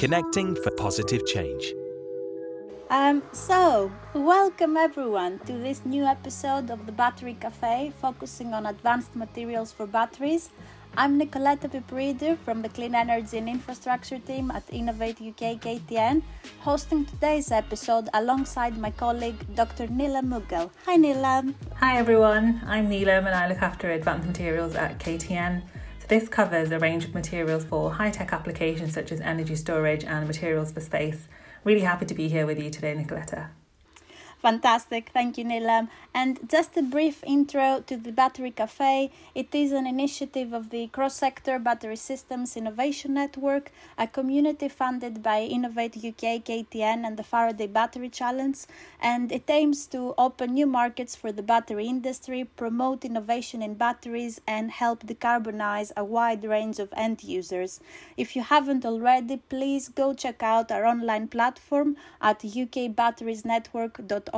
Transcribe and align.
connecting 0.00 0.56
for 0.56 0.70
positive 0.70 1.26
change. 1.26 1.74
Um, 2.88 3.22
so, 3.32 3.92
welcome 4.14 4.78
everyone 4.78 5.38
to 5.40 5.52
this 5.52 5.84
new 5.84 6.04
episode 6.04 6.70
of 6.70 6.86
the 6.86 6.92
Battery 6.92 7.36
Cafe 7.38 7.92
focusing 8.00 8.54
on 8.54 8.64
advanced 8.64 9.14
materials 9.14 9.70
for 9.72 9.86
batteries. 9.86 10.48
I'm 10.96 11.20
Nikoleta 11.20 11.68
Piperidou 11.70 12.38
from 12.38 12.62
the 12.62 12.70
Clean 12.70 12.94
Energy 12.94 13.36
and 13.36 13.48
Infrastructure 13.48 14.18
team 14.18 14.50
at 14.50 14.64
Innovate 14.72 15.20
UK 15.20 15.60
KTN, 15.64 16.22
hosting 16.60 17.04
today's 17.04 17.52
episode 17.52 18.08
alongside 18.14 18.78
my 18.78 18.90
colleague 18.90 19.54
Dr. 19.54 19.86
Neelam 19.88 20.32
Mughal. 20.32 20.70
Hi 20.86 20.96
Neelam. 20.96 21.54
Hi 21.76 21.98
everyone, 21.98 22.62
I'm 22.66 22.88
Neelam 22.88 23.26
and 23.26 23.34
I 23.34 23.48
look 23.48 23.60
after 23.60 23.90
advanced 23.90 24.26
materials 24.26 24.74
at 24.76 24.98
KTN. 24.98 25.62
This 26.10 26.28
covers 26.28 26.72
a 26.72 26.78
range 26.80 27.04
of 27.04 27.14
materials 27.14 27.64
for 27.64 27.92
high-tech 27.92 28.32
applications 28.32 28.92
such 28.94 29.12
as 29.12 29.20
energy 29.20 29.54
storage 29.54 30.02
and 30.02 30.26
materials 30.26 30.72
for 30.72 30.80
space. 30.80 31.28
Really 31.62 31.82
happy 31.82 32.04
to 32.04 32.14
be 32.14 32.26
here 32.26 32.46
with 32.46 32.60
you 32.60 32.68
today, 32.68 32.96
Nikoleta. 32.96 33.50
Fantastic, 34.40 35.10
thank 35.12 35.36
you, 35.36 35.44
Neelam. 35.44 35.88
And 36.14 36.40
just 36.48 36.74
a 36.74 36.80
brief 36.82 37.22
intro 37.24 37.84
to 37.86 37.96
the 37.98 38.10
Battery 38.10 38.50
Cafe. 38.50 39.10
It 39.34 39.54
is 39.54 39.70
an 39.70 39.86
initiative 39.86 40.54
of 40.54 40.70
the 40.70 40.86
Cross 40.86 41.16
Sector 41.16 41.58
Battery 41.58 41.96
Systems 41.96 42.56
Innovation 42.56 43.12
Network, 43.12 43.70
a 43.98 44.06
community 44.06 44.70
funded 44.70 45.22
by 45.22 45.42
Innovate 45.42 45.98
UK, 45.98 46.42
KTN, 46.42 47.04
and 47.06 47.18
the 47.18 47.22
Faraday 47.22 47.66
Battery 47.66 48.08
Challenge. 48.08 48.56
And 48.98 49.30
it 49.30 49.44
aims 49.50 49.86
to 49.88 50.14
open 50.16 50.54
new 50.54 50.66
markets 50.66 51.14
for 51.14 51.32
the 51.32 51.42
battery 51.42 51.86
industry, 51.86 52.44
promote 52.44 53.04
innovation 53.04 53.60
in 53.60 53.74
batteries, 53.74 54.40
and 54.48 54.70
help 54.70 55.04
decarbonize 55.04 55.92
a 55.98 56.04
wide 56.04 56.44
range 56.44 56.78
of 56.78 56.94
end 56.96 57.22
users. 57.22 57.78
If 58.16 58.34
you 58.34 58.42
haven't 58.42 58.86
already, 58.86 59.36
please 59.36 59.90
go 59.90 60.14
check 60.14 60.42
out 60.42 60.72
our 60.72 60.86
online 60.86 61.28
platform 61.28 61.96
at 62.22 62.40
ukbatteriesnetwork.org 62.40 64.29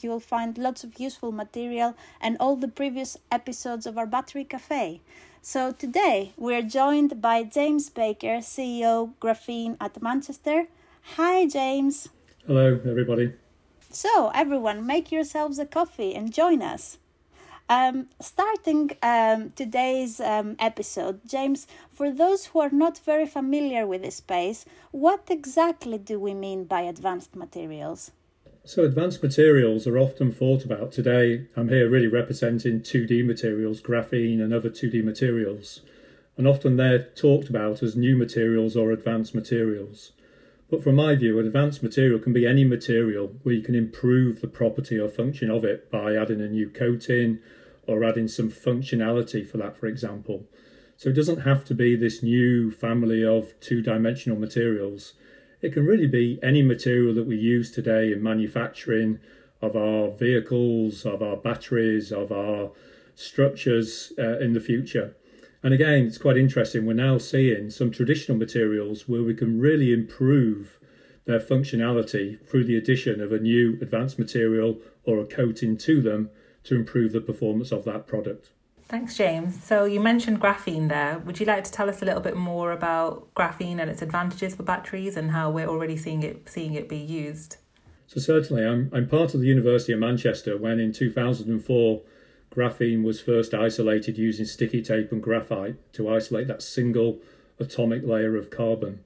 you 0.00 0.10
will 0.10 0.20
find 0.20 0.58
lots 0.58 0.84
of 0.84 0.98
useful 0.98 1.32
material 1.32 1.94
and 2.20 2.36
all 2.38 2.56
the 2.56 2.68
previous 2.68 3.16
episodes 3.30 3.86
of 3.86 3.98
our 3.98 4.06
Battery 4.06 4.44
Cafe. 4.44 5.00
So 5.42 5.72
today 5.72 6.32
we're 6.36 6.62
joined 6.62 7.20
by 7.20 7.44
James 7.44 7.90
Baker, 7.90 8.38
CEO 8.38 9.12
Graphene 9.20 9.76
at 9.80 10.02
Manchester. 10.02 10.68
Hi, 11.16 11.46
James. 11.46 12.08
Hello, 12.46 12.80
everybody. 12.86 13.32
So, 13.90 14.30
everyone, 14.34 14.86
make 14.86 15.10
yourselves 15.10 15.58
a 15.58 15.66
coffee 15.66 16.14
and 16.14 16.32
join 16.32 16.62
us. 16.62 16.98
Um, 17.68 18.08
starting 18.20 18.90
um, 19.02 19.50
today's 19.50 20.20
um, 20.20 20.56
episode, 20.58 21.20
James, 21.26 21.66
for 21.92 22.10
those 22.10 22.46
who 22.46 22.60
are 22.60 22.70
not 22.70 22.98
very 22.98 23.26
familiar 23.26 23.86
with 23.86 24.02
this 24.02 24.16
space, 24.16 24.64
what 24.90 25.28
exactly 25.30 25.98
do 25.98 26.18
we 26.18 26.34
mean 26.34 26.64
by 26.64 26.80
advanced 26.80 27.34
materials? 27.34 28.10
So, 28.72 28.84
advanced 28.84 29.20
materials 29.20 29.88
are 29.88 29.98
often 29.98 30.30
thought 30.30 30.64
about 30.64 30.92
today. 30.92 31.48
I'm 31.56 31.70
here 31.70 31.90
really 31.90 32.06
representing 32.06 32.82
2D 32.82 33.26
materials, 33.26 33.80
graphene 33.82 34.40
and 34.40 34.54
other 34.54 34.70
2D 34.70 35.02
materials, 35.02 35.80
and 36.36 36.46
often 36.46 36.76
they're 36.76 37.02
talked 37.02 37.48
about 37.48 37.82
as 37.82 37.96
new 37.96 38.16
materials 38.16 38.76
or 38.76 38.92
advanced 38.92 39.34
materials. 39.34 40.12
But 40.70 40.84
from 40.84 40.94
my 40.94 41.16
view, 41.16 41.40
an 41.40 41.48
advanced 41.48 41.82
material 41.82 42.20
can 42.20 42.32
be 42.32 42.46
any 42.46 42.62
material 42.62 43.34
where 43.42 43.56
you 43.56 43.62
can 43.62 43.74
improve 43.74 44.40
the 44.40 44.46
property 44.46 45.00
or 45.00 45.08
function 45.08 45.50
of 45.50 45.64
it 45.64 45.90
by 45.90 46.14
adding 46.14 46.40
a 46.40 46.46
new 46.46 46.70
coating 46.70 47.40
or 47.88 48.04
adding 48.04 48.28
some 48.28 48.52
functionality 48.52 49.44
for 49.44 49.56
that, 49.56 49.76
for 49.76 49.86
example. 49.86 50.44
So 50.96 51.08
it 51.08 51.14
doesn't 51.14 51.40
have 51.40 51.64
to 51.64 51.74
be 51.74 51.96
this 51.96 52.22
new 52.22 52.70
family 52.70 53.24
of 53.24 53.58
two 53.58 53.82
dimensional 53.82 54.38
materials. 54.38 55.14
It 55.62 55.72
can 55.72 55.84
really 55.84 56.06
be 56.06 56.38
any 56.42 56.62
material 56.62 57.14
that 57.14 57.26
we 57.26 57.36
use 57.36 57.70
today 57.70 58.12
in 58.12 58.22
manufacturing 58.22 59.18
of 59.60 59.76
our 59.76 60.10
vehicles, 60.10 61.04
of 61.04 61.22
our 61.22 61.36
batteries, 61.36 62.12
of 62.12 62.32
our 62.32 62.70
structures 63.14 64.12
uh, 64.18 64.38
in 64.38 64.54
the 64.54 64.60
future. 64.60 65.14
And 65.62 65.74
again, 65.74 66.06
it's 66.06 66.16
quite 66.16 66.38
interesting. 66.38 66.86
We're 66.86 66.94
now 66.94 67.18
seeing 67.18 67.68
some 67.68 67.90
traditional 67.90 68.38
materials 68.38 69.06
where 69.06 69.22
we 69.22 69.34
can 69.34 69.60
really 69.60 69.92
improve 69.92 70.78
their 71.26 71.40
functionality 71.40 72.44
through 72.48 72.64
the 72.64 72.76
addition 72.76 73.20
of 73.20 73.30
a 73.30 73.38
new 73.38 73.76
advanced 73.82 74.18
material 74.18 74.78
or 75.04 75.18
a 75.18 75.26
coating 75.26 75.76
to 75.76 76.00
them 76.00 76.30
to 76.64 76.74
improve 76.74 77.12
the 77.12 77.20
performance 77.20 77.70
of 77.72 77.84
that 77.84 78.06
product. 78.06 78.50
Thanks, 78.90 79.16
James. 79.16 79.62
So 79.62 79.84
you 79.84 80.00
mentioned 80.00 80.40
graphene 80.40 80.88
there. 80.88 81.20
Would 81.20 81.38
you 81.38 81.46
like 81.46 81.62
to 81.62 81.70
tell 81.70 81.88
us 81.88 82.02
a 82.02 82.04
little 82.04 82.20
bit 82.20 82.36
more 82.36 82.72
about 82.72 83.32
graphene 83.34 83.78
and 83.78 83.88
its 83.88 84.02
advantages 84.02 84.56
for 84.56 84.64
batteries 84.64 85.16
and 85.16 85.30
how 85.30 85.48
we're 85.48 85.68
already 85.68 85.96
seeing 85.96 86.24
it 86.24 86.48
seeing 86.48 86.74
it 86.74 86.88
be 86.88 86.96
used? 86.96 87.58
So 88.08 88.18
certainly, 88.18 88.66
I'm 88.66 88.90
I'm 88.92 89.06
part 89.06 89.32
of 89.32 89.40
the 89.40 89.46
University 89.46 89.92
of 89.92 90.00
Manchester 90.00 90.58
when 90.58 90.80
in 90.80 90.92
2004 90.92 92.02
graphene 92.52 93.04
was 93.04 93.20
first 93.20 93.54
isolated 93.54 94.18
using 94.18 94.44
sticky 94.44 94.82
tape 94.82 95.12
and 95.12 95.22
graphite 95.22 95.76
to 95.92 96.12
isolate 96.12 96.48
that 96.48 96.60
single 96.60 97.20
atomic 97.60 98.02
layer 98.04 98.34
of 98.36 98.50
carbon. 98.50 99.04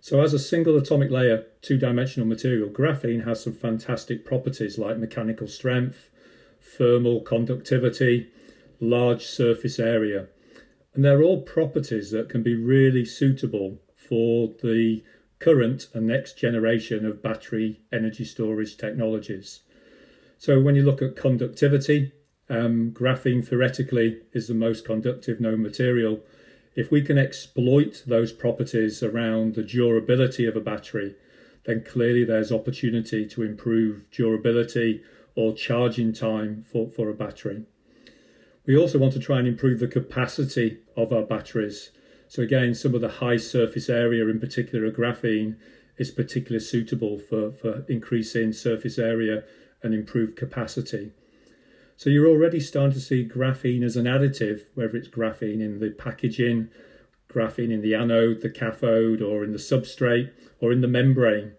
So 0.00 0.20
as 0.20 0.34
a 0.34 0.38
single 0.40 0.76
atomic 0.76 1.12
layer, 1.12 1.46
two-dimensional 1.60 2.26
material, 2.26 2.68
graphene 2.68 3.24
has 3.24 3.40
some 3.40 3.52
fantastic 3.52 4.24
properties 4.24 4.78
like 4.78 4.98
mechanical 4.98 5.46
strength, 5.46 6.10
thermal 6.60 7.20
conductivity, 7.20 8.32
large 8.82 9.24
surface 9.24 9.78
area. 9.78 10.26
And 10.94 11.04
they're 11.04 11.22
all 11.22 11.40
properties 11.40 12.10
that 12.10 12.28
can 12.28 12.42
be 12.42 12.54
really 12.54 13.04
suitable 13.04 13.78
for 13.96 14.52
the 14.62 15.02
current 15.38 15.88
and 15.94 16.06
next 16.06 16.36
generation 16.36 17.06
of 17.06 17.22
battery 17.22 17.80
energy 17.92 18.24
storage 18.24 18.76
technologies. 18.76 19.60
So, 20.36 20.60
when 20.60 20.74
you 20.74 20.82
look 20.82 21.00
at 21.00 21.16
conductivity, 21.16 22.12
um, 22.50 22.90
graphene 22.92 23.46
theoretically 23.46 24.20
is 24.32 24.48
the 24.48 24.54
most 24.54 24.84
conductive 24.84 25.40
known 25.40 25.62
material. 25.62 26.20
If 26.74 26.90
we 26.90 27.02
can 27.02 27.18
exploit 27.18 28.02
those 28.06 28.32
properties 28.32 29.02
around 29.02 29.54
the 29.54 29.62
durability 29.62 30.46
of 30.46 30.56
a 30.56 30.60
battery, 30.60 31.14
then 31.64 31.84
clearly 31.84 32.24
there's 32.24 32.50
opportunity 32.50 33.26
to 33.28 33.42
improve 33.42 34.10
durability 34.10 35.02
or 35.34 35.54
charging 35.54 36.12
time 36.12 36.64
for, 36.70 36.90
for 36.90 37.08
a 37.08 37.14
battery. 37.14 37.64
We 38.64 38.76
also 38.76 38.98
want 38.98 39.12
to 39.14 39.18
try 39.18 39.40
and 39.40 39.48
improve 39.48 39.80
the 39.80 39.88
capacity 39.88 40.78
of 40.96 41.12
our 41.12 41.22
batteries. 41.22 41.90
So 42.28 42.42
again, 42.42 42.74
some 42.74 42.94
of 42.94 43.00
the 43.00 43.08
high 43.08 43.36
surface 43.36 43.88
area, 43.88 44.28
in 44.28 44.38
particular 44.38 44.90
graphene, 44.90 45.56
is 45.98 46.10
particularly 46.10 46.64
suitable 46.64 47.18
for, 47.18 47.52
for 47.52 47.84
increasing 47.88 48.52
surface 48.52 48.98
area 48.98 49.42
and 49.82 49.92
improved 49.92 50.36
capacity. 50.36 51.12
So 51.96 52.08
you're 52.08 52.28
already 52.28 52.60
starting 52.60 52.94
to 52.94 53.00
see 53.00 53.28
graphene 53.28 53.82
as 53.82 53.96
an 53.96 54.06
additive, 54.06 54.62
whether 54.74 54.96
it's 54.96 55.08
graphene 55.08 55.60
in 55.60 55.80
the 55.80 55.90
packaging, 55.90 56.70
graphene 57.28 57.72
in 57.72 57.82
the 57.82 57.94
anode, 57.94 58.42
the 58.42 58.50
cathode, 58.50 59.20
or 59.20 59.44
in 59.44 59.52
the 59.52 59.58
substrate, 59.58 60.30
or 60.60 60.72
in 60.72 60.80
the 60.80 60.88
membrane. 60.88 61.52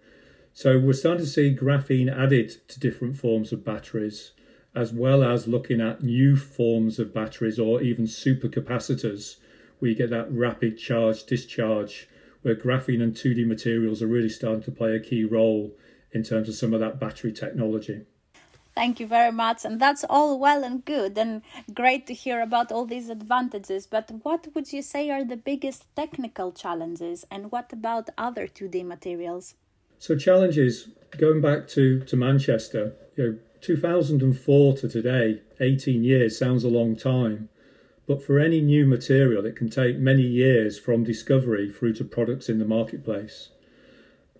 So 0.53 0.80
we're 0.80 0.94
starting 0.94 1.25
to 1.25 1.30
see 1.30 1.56
graphene 1.56 2.12
added 2.12 2.68
to 2.69 2.80
different 2.80 3.18
forms 3.18 3.52
of 3.52 3.66
batteries 3.66 4.31
as 4.76 4.92
well 4.92 5.24
as 5.24 5.48
looking 5.48 5.82
at 5.82 6.04
new 6.04 6.36
forms 6.36 7.00
of 7.00 7.14
batteries 7.14 7.60
or 7.60 7.82
even 7.82 8.06
supercapacitors, 8.06 9.38
where 9.80 9.90
you 9.90 9.96
get 9.96 10.10
that 10.10 10.32
rapid 10.32 10.78
charge 10.78 11.26
discharge, 11.26 12.08
where 12.42 12.56
graphene 12.56 13.02
and 13.02 13.14
2D 13.14 13.46
materials 13.46 14.02
are 14.02 14.08
really 14.08 14.30
starting 14.30 14.64
to 14.64 14.72
play 14.72 14.96
a 14.96 15.00
key 15.00 15.24
role 15.24 15.72
in 16.12 16.24
terms 16.24 16.50
of 16.50 16.56
some 16.56 16.74
of 16.74 16.80
that 16.80 17.00
battery 17.00 17.32
technology. 17.32 18.06
Thank 18.76 19.00
you 19.00 19.06
very 19.06 19.32
much. 19.32 19.66
And 19.66 19.80
that's 19.80 20.04
all 20.10 20.40
well 20.40 20.64
and 20.64 20.84
good 20.84 21.18
and 21.18 21.44
great 21.74 22.08
to 22.08 22.14
hear 22.14 22.42
about 22.42 22.72
all 22.72 22.86
these 22.86 23.10
advantages. 23.10 23.86
But 23.86 24.10
what 24.24 24.48
would 24.56 24.74
you 24.74 24.82
say 24.82 25.12
are 25.12 25.24
the 25.24 25.38
biggest 25.38 25.86
technical 25.96 26.52
challenges? 26.52 27.26
And 27.30 27.52
what 27.52 27.72
about 27.72 28.10
other 28.18 28.48
2D 28.48 28.84
materials? 28.86 29.54
So, 30.00 30.18
challenges 30.18 30.90
going 31.18 31.40
back 31.40 31.68
to, 31.69 32.00
to 32.02 32.16
Manchester, 32.18 32.94
you 33.16 33.24
know, 33.24 33.38
2004 33.63 34.75
to 34.75 34.89
today, 34.89 35.42
18 35.62 36.04
years 36.04 36.38
sounds 36.38 36.65
a 36.65 36.68
long 36.68 36.98
time, 36.98 37.48
but 38.06 38.21
for 38.21 38.38
any 38.38 38.60
new 38.60 38.86
material, 38.86 39.45
it 39.45 39.56
can 39.56 39.69
take 39.69 39.98
many 39.98 40.21
years 40.21 40.77
from 40.77 41.06
discovery 41.06 41.71
through 41.71 41.94
to 41.94 42.04
products 42.04 42.50
in 42.50 42.60
the 42.60 42.65
marketplace. 42.65 43.51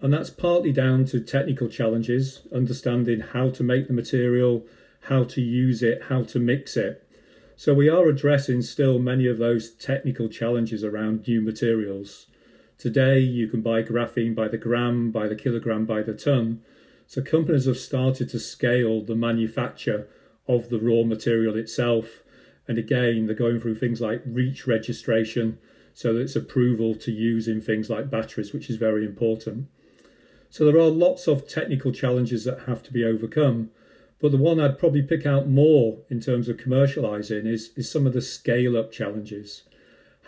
And 0.02 0.12
that's 0.12 0.30
partly 0.30 0.74
down 0.74 1.06
to 1.06 1.22
technical 1.22 1.70
challenges, 1.70 2.42
understanding 2.54 3.22
how 3.22 3.50
to 3.52 3.64
make 3.64 3.88
the 3.88 3.94
material, 3.94 4.66
how 5.04 5.24
to 5.24 5.42
use 5.42 5.82
it, 5.82 6.04
how 6.10 6.24
to 6.24 6.40
mix 6.40 6.76
it. 6.76 7.08
So 7.56 7.74
we 7.74 7.88
are 7.88 8.10
addressing 8.10 8.62
still 8.62 9.00
many 9.00 9.26
of 9.28 9.38
those 9.38 9.72
technical 9.72 10.28
challenges 10.28 10.84
around 10.84 11.26
new 11.26 11.40
materials. 11.40 12.28
Today, 12.78 13.20
you 13.20 13.48
can 13.48 13.62
buy 13.62 13.84
graphene 13.84 14.36
by 14.36 14.50
the 14.50 14.58
gram, 14.58 15.12
by 15.12 15.30
the 15.30 15.36
kilogram, 15.38 15.86
by 15.86 16.02
the 16.02 16.14
ton 16.14 16.62
so 17.14 17.22
companies 17.22 17.66
have 17.66 17.78
started 17.78 18.28
to 18.28 18.40
scale 18.40 19.00
the 19.00 19.14
manufacture 19.14 20.08
of 20.48 20.70
the 20.70 20.80
raw 20.80 21.04
material 21.04 21.56
itself. 21.56 22.24
And 22.68 22.80
again, 22.80 23.28
they're 23.28 23.36
going 23.36 23.60
through 23.60 23.76
things 23.76 24.02
like 24.02 24.24
REACH 24.26 24.66
registration 24.66 25.60
so 25.94 26.12
that 26.12 26.22
it's 26.22 26.36
approval 26.36 26.96
to 26.96 27.12
use 27.12 27.48
in 27.48 27.62
things 27.62 27.88
like 27.88 28.10
batteries, 28.10 28.52
which 28.52 28.68
is 28.68 28.78
very 28.78 29.06
important. 29.06 29.68
So 30.50 30.66
there 30.66 30.82
are 30.82 30.90
lots 30.90 31.28
of 31.28 31.48
technical 31.48 31.92
challenges 31.92 32.46
that 32.46 32.62
have 32.62 32.82
to 32.82 32.92
be 32.92 33.06
overcome. 33.06 33.70
But 34.20 34.32
the 34.32 34.38
one 34.40 34.60
I'd 34.60 34.80
probably 34.80 35.04
pick 35.04 35.28
out 35.28 35.48
more 35.48 36.00
in 36.10 36.20
terms 36.20 36.50
of 36.50 36.58
commercializing 36.58 37.46
is, 37.46 37.74
is 37.76 37.92
some 37.92 38.08
of 38.08 38.14
the 38.14 38.24
scale 38.24 38.76
up 38.76 38.92
challenges. 38.92 39.62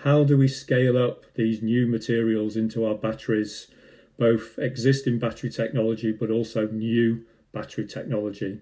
How 0.04 0.24
do 0.24 0.38
we 0.38 0.48
scale 0.48 1.00
up 1.00 1.24
these 1.34 1.64
new 1.64 1.88
materials 1.88 2.56
into 2.56 2.86
our 2.86 2.94
batteries, 2.94 3.70
both 4.18 4.58
existing 4.58 5.20
battery 5.20 5.50
technology 5.50 6.12
but 6.12 6.30
also 6.30 6.68
new 6.68 7.26
battery 7.52 7.86
technology? 7.86 8.62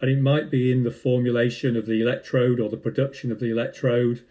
And 0.00 0.10
it 0.10 0.20
might 0.20 0.50
be 0.50 0.70
in 0.70 0.82
the 0.82 0.90
formulation 0.90 1.76
of 1.76 1.86
the 1.86 2.00
electrode 2.00 2.60
or 2.60 2.68
the 2.68 2.76
production 2.76 3.32
of 3.32 3.40
the 3.40 3.50
electrode, 3.50 4.24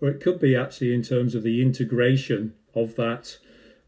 or 0.00 0.08
it 0.08 0.20
could 0.20 0.40
be 0.40 0.56
actually 0.56 0.94
in 0.94 1.02
terms 1.02 1.34
of 1.34 1.42
the 1.42 1.62
integration 1.62 2.54
of 2.74 2.96
that 2.96 3.38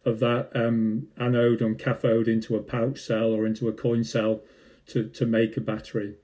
of 0.05 0.19
that 0.19 0.51
um, 0.55 1.07
anode 1.17 1.63
and 1.63 1.79
cathode 1.79 2.27
into 2.27 2.57
a 2.57 2.63
pouch 2.63 3.01
cell 3.01 3.33
or 3.33 3.47
into 3.47 3.69
a 3.69 3.73
coin 3.73 4.03
cell 4.03 4.41
to, 4.87 5.09
to 5.09 5.25
make 5.25 5.57
a 5.57 5.61
battery. 5.61 6.17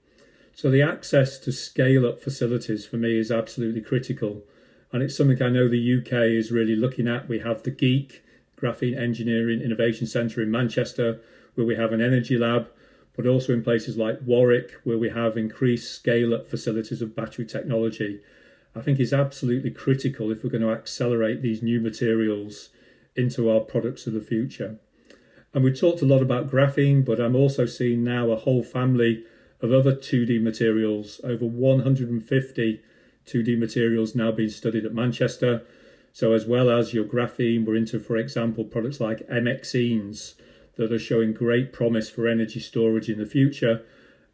So 0.54 0.70
the 0.70 0.82
access 0.82 1.38
to 1.38 1.52
scale 1.52 2.04
up 2.04 2.20
facilities 2.20 2.86
for 2.86 2.96
me 2.96 3.16
is 3.16 3.30
absolutely 3.30 3.80
critical. 3.80 4.42
And 4.90 5.02
it's 5.02 5.16
something 5.16 5.40
I 5.40 5.50
know 5.50 5.68
the 5.68 6.00
UK 6.00 6.12
is 6.12 6.50
really 6.50 6.74
looking 6.74 7.06
at. 7.06 7.28
We 7.28 7.38
have 7.38 7.62
the 7.62 7.70
GEIC, 7.70 8.18
Graphene 8.60 8.98
Engineering 8.98 9.60
Innovation 9.60 10.06
Centre 10.06 10.42
in 10.42 10.50
Manchester, 10.50 11.20
where 11.54 11.66
we 11.66 11.76
have 11.76 11.92
an 11.92 12.00
energy 12.00 12.36
lab, 12.36 12.68
but 13.16 13.26
also 13.26 13.52
in 13.52 13.62
places 13.62 13.96
like 13.96 14.18
Warwick, 14.24 14.72
where 14.84 14.98
we 14.98 15.10
have 15.10 15.36
increased 15.36 15.94
scale 15.94 16.34
up 16.34 16.48
facilities 16.48 17.02
of 17.02 17.16
battery 17.16 17.44
technology. 17.44 18.20
I 18.74 18.80
think 18.80 19.00
is 19.00 19.12
absolutely 19.12 19.70
critical 19.70 20.30
if 20.30 20.44
we're 20.44 20.50
going 20.50 20.62
to 20.62 20.72
accelerate 20.72 21.42
these 21.42 21.62
new 21.62 21.80
materials 21.80 22.68
into 23.16 23.50
our 23.50 23.60
products 23.60 24.06
of 24.06 24.12
the 24.12 24.20
future. 24.20 24.78
And 25.52 25.64
we 25.64 25.72
talked 25.72 26.02
a 26.02 26.06
lot 26.06 26.22
about 26.22 26.50
graphene, 26.50 27.04
but 27.04 27.20
I'm 27.20 27.34
also 27.34 27.66
seeing 27.66 28.04
now 28.04 28.30
a 28.30 28.36
whole 28.36 28.62
family 28.62 29.24
of 29.60 29.72
other 29.72 29.94
2D 29.94 30.40
materials, 30.40 31.20
over 31.24 31.44
150 31.44 32.82
2D 33.28 33.58
materials 33.58 34.14
now 34.14 34.32
being 34.32 34.48
studied 34.48 34.86
at 34.86 34.94
Manchester. 34.94 35.62
So, 36.18 36.32
as 36.32 36.46
well 36.46 36.68
as 36.68 36.92
your 36.92 37.04
graphene, 37.04 37.64
we're 37.64 37.76
into, 37.76 38.00
for 38.00 38.16
example, 38.16 38.64
products 38.64 38.98
like 38.98 39.28
MXenes 39.28 40.34
that 40.74 40.90
are 40.90 40.98
showing 40.98 41.32
great 41.32 41.72
promise 41.72 42.10
for 42.10 42.26
energy 42.26 42.58
storage 42.58 43.08
in 43.08 43.18
the 43.18 43.24
future. 43.24 43.84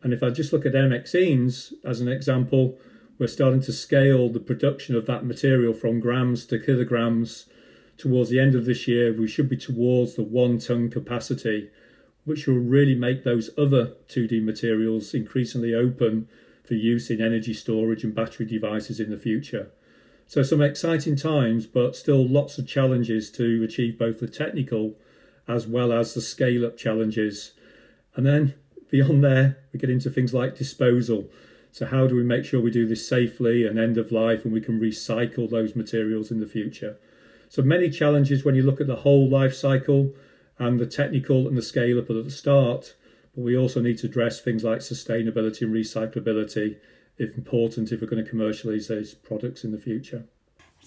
And 0.02 0.14
if 0.14 0.22
I 0.22 0.30
just 0.30 0.50
look 0.50 0.64
at 0.64 0.72
MXenes 0.72 1.74
as 1.84 2.00
an 2.00 2.08
example, 2.08 2.78
we're 3.18 3.26
starting 3.26 3.60
to 3.60 3.72
scale 3.74 4.30
the 4.30 4.40
production 4.40 4.96
of 4.96 5.04
that 5.04 5.26
material 5.26 5.74
from 5.74 6.00
grams 6.00 6.46
to 6.46 6.58
kilograms 6.58 7.50
towards 7.98 8.30
the 8.30 8.40
end 8.40 8.54
of 8.54 8.64
this 8.64 8.88
year, 8.88 9.12
we 9.12 9.28
should 9.28 9.50
be 9.50 9.58
towards 9.58 10.14
the 10.14 10.22
one 10.22 10.56
ton 10.56 10.88
capacity, 10.88 11.68
which 12.24 12.46
will 12.46 12.60
really 12.60 12.94
make 12.94 13.24
those 13.24 13.50
other 13.58 13.92
2D 14.08 14.42
materials 14.42 15.12
increasingly 15.12 15.74
open 15.74 16.28
for 16.64 16.76
use 16.76 17.10
in 17.10 17.20
energy 17.20 17.52
storage 17.52 18.04
and 18.04 18.14
battery 18.14 18.46
devices 18.46 19.00
in 19.00 19.10
the 19.10 19.18
future. 19.18 19.70
So, 20.26 20.42
some 20.42 20.62
exciting 20.62 21.16
times, 21.16 21.66
but 21.66 21.96
still 21.96 22.26
lots 22.26 22.58
of 22.58 22.66
challenges 22.66 23.30
to 23.32 23.62
achieve 23.62 23.98
both 23.98 24.20
the 24.20 24.26
technical 24.26 24.94
as 25.46 25.66
well 25.66 25.92
as 25.92 26.14
the 26.14 26.20
scale 26.20 26.64
up 26.64 26.76
challenges. 26.76 27.52
And 28.16 28.24
then 28.24 28.54
beyond 28.90 29.22
there, 29.22 29.58
we 29.72 29.78
get 29.78 29.90
into 29.90 30.10
things 30.10 30.32
like 30.32 30.56
disposal. 30.56 31.28
So, 31.72 31.86
how 31.86 32.06
do 32.06 32.14
we 32.14 32.22
make 32.22 32.44
sure 32.44 32.60
we 32.60 32.70
do 32.70 32.86
this 32.86 33.06
safely 33.06 33.66
and 33.66 33.78
end 33.78 33.98
of 33.98 34.12
life 34.12 34.44
and 34.44 34.52
we 34.52 34.60
can 34.60 34.80
recycle 34.80 35.50
those 35.50 35.76
materials 35.76 36.30
in 36.30 36.40
the 36.40 36.46
future? 36.46 36.96
So 37.48 37.62
many 37.62 37.90
challenges 37.90 38.44
when 38.44 38.54
you 38.54 38.62
look 38.62 38.80
at 38.80 38.86
the 38.86 38.96
whole 38.96 39.28
life 39.28 39.54
cycle 39.54 40.12
and 40.58 40.78
the 40.78 40.86
technical 40.86 41.46
and 41.46 41.56
the 41.56 41.62
scale 41.62 41.98
up 41.98 42.10
at 42.10 42.24
the 42.24 42.30
start. 42.30 42.94
But 43.34 43.42
we 43.42 43.56
also 43.56 43.80
need 43.80 43.98
to 43.98 44.06
address 44.06 44.40
things 44.40 44.64
like 44.64 44.78
sustainability 44.78 45.62
and 45.62 45.74
recyclability, 45.74 46.76
important, 47.18 47.92
if 47.92 48.00
we're 48.00 48.06
going 48.06 48.24
to 48.24 48.28
commercialize 48.28 48.88
those 48.88 49.14
products 49.14 49.64
in 49.64 49.72
the 49.72 49.78
future. 49.78 50.24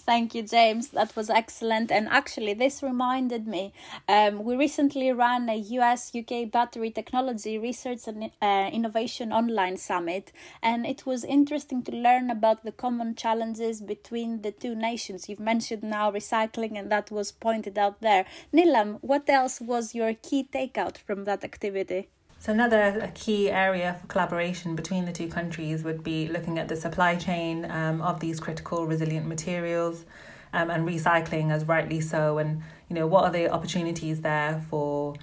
Thank 0.08 0.34
you, 0.34 0.42
James. 0.42 0.88
That 0.88 1.14
was 1.16 1.28
excellent. 1.28 1.90
And 1.90 2.08
actually, 2.08 2.54
this 2.54 2.82
reminded 2.82 3.46
me 3.46 3.72
um, 4.08 4.42
we 4.42 4.56
recently 4.56 5.12
ran 5.12 5.48
a 5.50 5.56
US 5.56 6.14
UK 6.14 6.50
battery 6.50 6.90
technology 6.90 7.58
research 7.58 8.06
and 8.06 8.30
uh, 8.40 8.70
innovation 8.72 9.32
online 9.32 9.76
summit, 9.76 10.32
and 10.62 10.86
it 10.86 11.04
was 11.04 11.24
interesting 11.24 11.82
to 11.82 11.92
learn 11.92 12.30
about 12.30 12.64
the 12.64 12.72
common 12.72 13.16
challenges 13.16 13.82
between 13.82 14.42
the 14.42 14.52
two 14.52 14.74
nations. 14.74 15.28
You've 15.28 15.40
mentioned 15.40 15.82
now 15.82 16.10
recycling, 16.10 16.78
and 16.78 16.90
that 16.90 17.10
was 17.10 17.32
pointed 17.32 17.76
out 17.76 18.00
there. 18.00 18.24
Neelam, 18.50 18.98
what 19.02 19.28
else 19.28 19.60
was 19.60 19.94
your 19.94 20.14
key 20.14 20.48
takeout 20.50 20.96
from 20.96 21.24
that 21.24 21.44
activity? 21.44 22.08
So 22.40 22.52
another 22.52 23.10
key 23.14 23.50
area 23.50 23.96
for 24.00 24.06
collaboration 24.06 24.76
between 24.76 25.06
the 25.06 25.12
two 25.12 25.28
countries 25.28 25.82
would 25.82 26.04
be 26.04 26.28
looking 26.28 26.58
at 26.58 26.68
the 26.68 26.76
supply 26.76 27.16
chain 27.16 27.68
um, 27.68 28.00
of 28.00 28.20
these 28.20 28.38
critical 28.38 28.86
resilient 28.86 29.26
materials 29.26 30.04
um, 30.52 30.70
and 30.70 30.86
recycling 30.86 31.50
as 31.50 31.66
rightly 31.66 32.00
so. 32.00 32.38
And 32.38 32.62
you 32.88 32.94
know 32.94 33.08
what 33.08 33.24
are 33.24 33.32
the 33.32 33.50
opportunities 33.50 34.20
there 34.20 34.64
for 34.70 35.14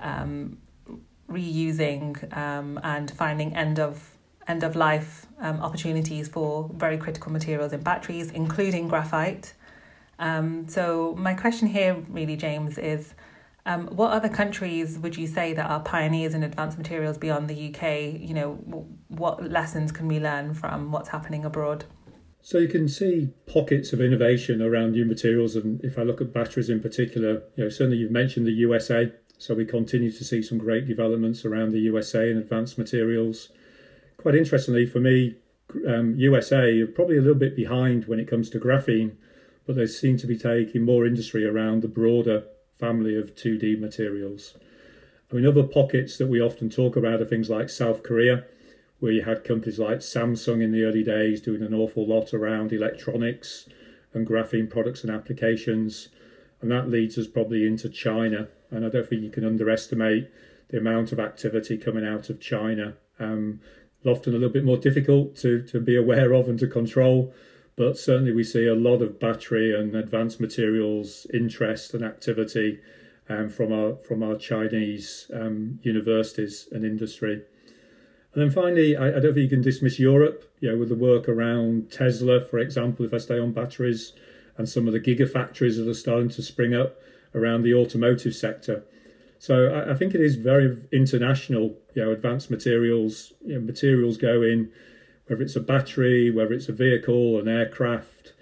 um, 0.00 0.58
reusing 1.30 2.36
um, 2.36 2.80
and 2.82 3.10
finding 3.12 3.54
end 3.54 3.78
of 3.78 4.10
end 4.48 4.62
of 4.62 4.76
life 4.76 5.26
um, 5.40 5.60
opportunities 5.60 6.28
for 6.28 6.70
very 6.74 6.96
critical 6.96 7.32
materials 7.32 7.72
in 7.72 7.80
batteries 7.80 8.32
including 8.32 8.88
graphite? 8.88 9.54
Um, 10.18 10.68
so 10.68 11.14
my 11.16 11.34
question 11.34 11.68
here 11.68 11.94
really 12.08 12.36
James 12.36 12.76
is 12.76 13.14
um, 13.66 13.88
what 13.88 14.12
other 14.12 14.28
countries 14.28 14.96
would 15.00 15.16
you 15.16 15.26
say 15.26 15.52
that 15.52 15.68
are 15.68 15.80
pioneers 15.80 16.34
in 16.34 16.44
advanced 16.44 16.78
materials 16.78 17.18
beyond 17.18 17.50
the 17.50 17.74
UK? 17.74 18.20
You 18.20 18.32
know, 18.32 18.86
what 19.08 19.50
lessons 19.50 19.90
can 19.90 20.06
we 20.06 20.20
learn 20.20 20.54
from 20.54 20.92
what's 20.92 21.08
happening 21.08 21.44
abroad? 21.44 21.84
So 22.42 22.58
you 22.58 22.68
can 22.68 22.88
see 22.88 23.30
pockets 23.46 23.92
of 23.92 24.00
innovation 24.00 24.62
around 24.62 24.92
new 24.92 25.04
materials, 25.04 25.56
and 25.56 25.84
if 25.84 25.98
I 25.98 26.02
look 26.02 26.20
at 26.20 26.32
batteries 26.32 26.70
in 26.70 26.80
particular, 26.80 27.42
you 27.56 27.64
know, 27.64 27.68
certainly 27.68 27.96
you've 27.96 28.12
mentioned 28.12 28.46
the 28.46 28.52
USA. 28.52 29.12
So 29.36 29.52
we 29.52 29.64
continue 29.64 30.12
to 30.12 30.24
see 30.24 30.42
some 30.42 30.58
great 30.58 30.86
developments 30.86 31.44
around 31.44 31.72
the 31.72 31.80
USA 31.80 32.30
in 32.30 32.38
advanced 32.38 32.78
materials. 32.78 33.50
Quite 34.16 34.36
interestingly 34.36 34.86
for 34.86 35.00
me, 35.00 35.34
um, 35.88 36.14
USA 36.14 36.80
are 36.80 36.86
probably 36.86 37.18
a 37.18 37.20
little 37.20 37.34
bit 37.34 37.56
behind 37.56 38.06
when 38.06 38.20
it 38.20 38.28
comes 38.28 38.48
to 38.50 38.60
graphene, 38.60 39.16
but 39.66 39.74
they 39.74 39.86
seem 39.86 40.16
to 40.18 40.26
be 40.28 40.38
taking 40.38 40.82
more 40.82 41.04
industry 41.04 41.44
around 41.44 41.82
the 41.82 41.88
broader 41.88 42.44
family 42.78 43.16
of 43.16 43.34
2D 43.34 43.78
materials. 43.80 44.54
I 45.30 45.34
mean, 45.34 45.46
other 45.46 45.64
pockets 45.64 46.18
that 46.18 46.28
we 46.28 46.40
often 46.40 46.70
talk 46.70 46.96
about 46.96 47.20
are 47.20 47.26
things 47.26 47.50
like 47.50 47.68
South 47.68 48.02
Korea, 48.02 48.44
where 49.00 49.12
you 49.12 49.22
had 49.22 49.44
companies 49.44 49.78
like 49.78 49.98
Samsung 49.98 50.62
in 50.62 50.72
the 50.72 50.84
early 50.84 51.02
days 51.02 51.40
doing 51.40 51.62
an 51.62 51.74
awful 51.74 52.06
lot 52.06 52.32
around 52.32 52.72
electronics 52.72 53.68
and 54.14 54.26
graphene 54.26 54.70
products 54.70 55.02
and 55.02 55.12
applications. 55.12 56.08
And 56.60 56.70
that 56.70 56.88
leads 56.88 57.18
us 57.18 57.26
probably 57.26 57.66
into 57.66 57.88
China. 57.88 58.48
And 58.70 58.84
I 58.84 58.88
don't 58.88 59.08
think 59.08 59.22
you 59.22 59.30
can 59.30 59.44
underestimate 59.44 60.30
the 60.68 60.78
amount 60.78 61.12
of 61.12 61.20
activity 61.20 61.76
coming 61.76 62.06
out 62.06 62.30
of 62.30 62.40
China. 62.40 62.94
Um, 63.18 63.60
often 64.04 64.34
a 64.34 64.36
little 64.36 64.52
bit 64.52 64.64
more 64.64 64.76
difficult 64.76 65.36
to, 65.36 65.62
to 65.62 65.80
be 65.80 65.96
aware 65.96 66.32
of 66.32 66.48
and 66.48 66.58
to 66.60 66.66
control 66.66 67.34
but 67.76 67.98
certainly 67.98 68.32
we 68.32 68.42
see 68.42 68.66
a 68.66 68.74
lot 68.74 69.02
of 69.02 69.20
battery 69.20 69.78
and 69.78 69.94
advanced 69.94 70.40
materials 70.40 71.26
interest 71.32 71.92
and 71.94 72.02
activity 72.02 72.80
um, 73.28 73.48
from 73.48 73.72
our 73.72 73.96
from 73.96 74.22
our 74.22 74.36
Chinese 74.36 75.30
um, 75.34 75.78
universities 75.82 76.68
and 76.72 76.84
industry. 76.84 77.42
And 78.32 78.42
then 78.42 78.50
finally, 78.50 78.96
I, 78.96 79.08
I, 79.08 79.12
don't 79.12 79.34
think 79.34 79.38
you 79.38 79.48
can 79.48 79.62
dismiss 79.62 79.98
Europe. 79.98 80.44
You 80.60 80.70
know, 80.70 80.78
with 80.78 80.90
the 80.90 80.94
work 80.94 81.28
around 81.28 81.90
Tesla, 81.90 82.44
for 82.44 82.58
example, 82.58 83.04
if 83.04 83.14
I 83.14 83.18
stay 83.18 83.38
on 83.38 83.52
batteries, 83.52 84.12
and 84.58 84.68
some 84.68 84.86
of 84.86 84.92
the 84.92 85.00
gigafactories 85.00 85.76
that 85.76 85.88
are 85.88 85.94
starting 85.94 86.28
to 86.30 86.42
spring 86.42 86.74
up 86.74 86.96
around 87.34 87.62
the 87.62 87.74
automotive 87.74 88.34
sector. 88.34 88.84
So 89.38 89.68
I, 89.68 89.92
I 89.92 89.94
think 89.94 90.14
it 90.14 90.20
is 90.20 90.36
very 90.36 90.78
international. 90.92 91.76
You 91.94 92.04
know, 92.04 92.10
advanced 92.12 92.50
materials, 92.50 93.32
you 93.44 93.54
know, 93.54 93.60
materials 93.60 94.16
go 94.16 94.42
in 94.42 94.70
whether 95.26 95.42
it's 95.42 95.56
a 95.56 95.60
battery, 95.60 96.30
whether 96.30 96.52
it's 96.52 96.68
a 96.68 96.72
vehicle, 96.72 97.38
an 97.38 97.48
aircraft, 97.48 98.32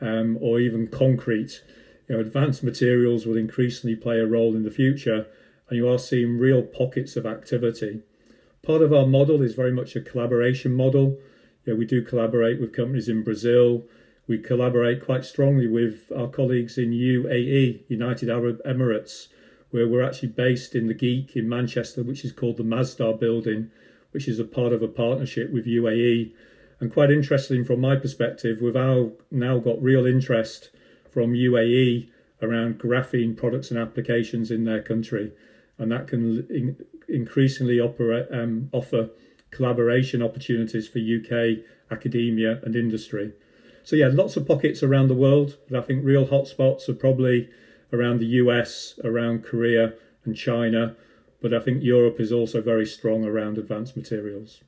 um, 0.00 0.38
or 0.40 0.60
even 0.60 0.86
concrete. 0.86 1.62
You 2.08 2.16
know, 2.16 2.20
advanced 2.20 2.62
materials 2.62 3.26
will 3.26 3.36
increasingly 3.36 3.96
play 3.96 4.18
a 4.18 4.26
role 4.26 4.54
in 4.54 4.62
the 4.62 4.70
future, 4.70 5.26
and 5.68 5.76
you 5.76 5.88
are 5.88 5.98
seeing 5.98 6.38
real 6.38 6.62
pockets 6.62 7.16
of 7.16 7.26
activity. 7.26 8.02
Part 8.62 8.82
of 8.82 8.92
our 8.92 9.06
model 9.06 9.42
is 9.42 9.54
very 9.54 9.72
much 9.72 9.96
a 9.96 10.00
collaboration 10.00 10.74
model. 10.74 11.18
You 11.64 11.72
know, 11.72 11.78
we 11.78 11.86
do 11.86 12.02
collaborate 12.02 12.60
with 12.60 12.74
companies 12.74 13.08
in 13.08 13.22
Brazil. 13.22 13.84
We 14.26 14.38
collaborate 14.38 15.04
quite 15.04 15.24
strongly 15.24 15.66
with 15.66 16.10
our 16.14 16.28
colleagues 16.28 16.78
in 16.78 16.90
UAE, 16.90 17.84
United 17.88 18.30
Arab 18.30 18.62
Emirates, 18.64 19.28
where 19.70 19.88
we're 19.88 20.02
actually 20.02 20.28
based 20.28 20.74
in 20.74 20.86
the 20.86 20.94
GEIC 20.94 21.36
in 21.36 21.48
Manchester, 21.48 22.02
which 22.02 22.24
is 22.24 22.32
called 22.32 22.56
the 22.56 22.62
Masdar 22.62 23.18
Building, 23.18 23.70
which 24.14 24.28
is 24.28 24.38
a 24.38 24.44
part 24.44 24.72
of 24.72 24.80
a 24.80 24.88
partnership 24.88 25.52
with 25.52 25.66
UAE. 25.66 26.32
And 26.78 26.92
quite 26.92 27.10
interesting 27.10 27.64
from 27.64 27.80
my 27.80 27.96
perspective, 27.96 28.60
we've 28.60 28.74
now 28.74 29.58
got 29.58 29.82
real 29.82 30.06
interest 30.06 30.70
from 31.10 31.34
UAE 31.34 32.08
around 32.40 32.78
graphene 32.78 33.36
products 33.36 33.72
and 33.72 33.78
applications 33.78 34.52
in 34.52 34.64
their 34.64 34.80
country, 34.80 35.32
and 35.78 35.90
that 35.90 36.06
can 36.06 36.46
in, 36.48 36.76
increasingly 37.08 37.80
operate, 37.80 38.26
um, 38.30 38.70
offer 38.72 39.10
collaboration 39.50 40.22
opportunities 40.22 40.86
for 40.86 41.00
UK 41.00 41.64
academia 41.90 42.60
and 42.62 42.76
industry. 42.76 43.32
So 43.82 43.96
yeah, 43.96 44.10
lots 44.12 44.36
of 44.36 44.46
pockets 44.46 44.82
around 44.82 45.08
the 45.08 45.14
world, 45.14 45.56
but 45.68 45.76
I 45.76 45.82
think 45.82 46.04
real 46.04 46.26
hotspots 46.26 46.88
are 46.88 46.94
probably 46.94 47.50
around 47.92 48.18
the 48.20 48.26
US, 48.42 48.98
around 49.02 49.44
Korea 49.44 49.94
and 50.24 50.36
China, 50.36 50.94
but 51.44 51.52
I 51.52 51.60
think 51.60 51.82
Europe 51.82 52.20
is 52.20 52.32
also 52.32 52.62
very 52.62 52.86
strong 52.86 53.26
around 53.26 53.58
advanced 53.58 53.98
materials. 53.98 54.62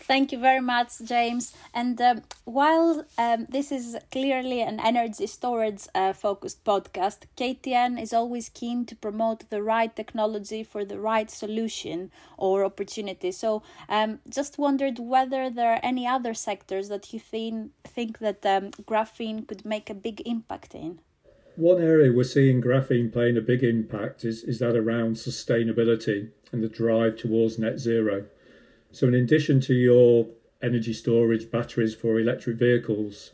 Thank 0.00 0.30
you 0.30 0.38
very 0.38 0.60
much, 0.60 0.90
James. 1.02 1.54
And 1.72 1.98
um, 1.98 2.24
while 2.44 3.06
um, 3.16 3.46
this 3.48 3.72
is 3.72 3.96
clearly 4.12 4.60
an 4.60 4.78
energy 4.80 5.26
storage 5.26 5.88
uh, 5.94 6.12
focused 6.12 6.62
podcast, 6.62 7.20
KTN 7.38 7.98
is 7.98 8.12
always 8.12 8.50
keen 8.50 8.84
to 8.84 8.94
promote 8.94 9.48
the 9.48 9.62
right 9.62 9.96
technology 9.96 10.62
for 10.62 10.84
the 10.84 11.00
right 11.00 11.30
solution 11.30 12.10
or 12.36 12.62
opportunity. 12.62 13.32
So, 13.32 13.62
um, 13.88 14.18
just 14.28 14.58
wondered 14.58 14.98
whether 14.98 15.48
there 15.48 15.72
are 15.72 15.80
any 15.82 16.06
other 16.06 16.34
sectors 16.34 16.90
that 16.90 17.14
you 17.14 17.18
think 17.18 17.72
think 17.82 18.18
that 18.18 18.44
um, 18.44 18.72
graphene 18.90 19.48
could 19.48 19.64
make 19.64 19.88
a 19.88 19.94
big 19.94 20.20
impact 20.26 20.74
in. 20.74 21.00
One 21.56 21.82
area 21.82 22.12
we're 22.12 22.24
seeing 22.24 22.60
graphene 22.60 23.10
playing 23.10 23.38
a 23.38 23.40
big 23.40 23.64
impact 23.64 24.26
is, 24.26 24.44
is 24.44 24.58
that 24.58 24.76
around 24.76 25.16
sustainability 25.16 26.28
and 26.52 26.62
the 26.62 26.68
drive 26.68 27.16
towards 27.16 27.58
net 27.58 27.78
zero. 27.78 28.26
So, 28.92 29.08
in 29.08 29.14
addition 29.14 29.60
to 29.62 29.72
your 29.72 30.26
energy 30.62 30.92
storage 30.92 31.50
batteries 31.50 31.94
for 31.94 32.20
electric 32.20 32.58
vehicles, 32.58 33.30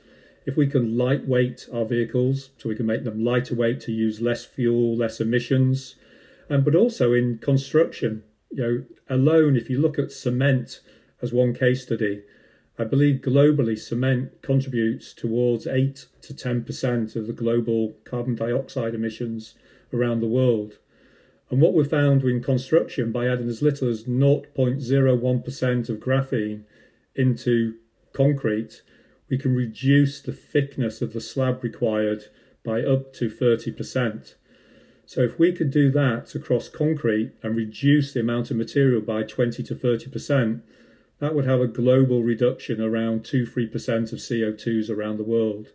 if 0.47 0.57
we 0.57 0.69
can 0.69 0.97
lightweight 0.97 1.67
our 1.73 1.85
vehicles, 1.85 2.51
so 2.59 2.69
we 2.69 2.77
can 2.77 2.87
make 2.87 3.03
them 3.03 3.25
lighter 3.25 3.57
weight 3.57 3.81
to 3.81 3.93
use 3.93 4.21
less 4.21 4.45
fuel, 4.45 4.97
less 4.97 5.21
emissions, 5.21 5.97
um, 6.49 6.63
but 6.63 6.77
also 6.77 7.13
in 7.13 7.39
construction, 7.39 8.23
you 8.53 8.63
know, 8.63 8.85
alone, 9.11 9.57
if 9.57 9.69
you 9.69 9.81
look 9.81 9.99
at 9.99 10.13
cement 10.13 10.81
as 11.23 11.33
one 11.33 11.55
case 11.55 11.83
study, 11.83 12.23
I 12.79 12.85
believe 12.85 13.21
globally 13.21 13.79
cement 13.79 14.41
contributes 14.41 15.13
towards 15.13 15.67
8 15.67 16.07
to 16.23 16.35
10% 16.35 17.17
of 17.17 17.27
the 17.27 17.33
global 17.33 17.95
carbon 18.05 18.35
dioxide 18.35 18.95
emissions 18.95 19.55
around 19.93 20.21
the 20.21 20.27
world. 20.27 20.79
And 21.51 21.61
what 21.61 21.75
we 21.75 21.85
found 21.85 22.25
in 22.25 22.43
construction 22.43 23.13
by 23.13 23.29
adding 23.29 23.49
as 23.49 23.61
little 23.61 23.89
as 23.89 24.05
0.01% 24.05 25.89
of 25.91 25.97
graphene 25.99 26.65
into 27.15 27.75
concrete, 28.15 28.83
we 29.29 29.37
can 29.37 29.55
reduce 29.55 30.21
the 30.21 30.33
thickness 30.33 31.03
of 31.03 31.13
the 31.13 31.21
slab 31.21 31.63
required 31.63 32.25
by 32.65 32.83
up 32.83 33.13
to 33.15 33.29
30%. 33.29 34.35
So 35.05 35.21
if 35.21 35.39
we 35.39 35.53
could 35.53 35.71
do 35.71 35.91
that 35.91 36.35
across 36.35 36.71
concrete 36.71 37.33
and 37.43 37.55
reduce 37.55 38.15
the 38.15 38.21
amount 38.21 38.51
of 38.51 38.57
material 38.57 39.03
by 39.03 39.25
20 39.25 39.63
to 39.63 39.75
30%, 39.75 40.63
that 41.23 41.37
would 41.37 41.47
have 41.47 41.61
a 41.61 41.69
global 41.69 42.25
reduction 42.25 42.81
around 42.81 43.25
2 43.25 43.47
3% 43.47 44.13
of 44.13 44.19
CO2s 44.19 44.91
around 44.91 45.19
the 45.19 45.23
world. 45.23 45.69